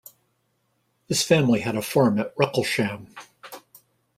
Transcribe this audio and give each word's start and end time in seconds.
His 1.07 1.21
family 1.21 1.59
had 1.59 1.75
a 1.75 1.81
farm 1.83 2.17
at 2.17 2.33
Wrecclesham. 2.35 3.13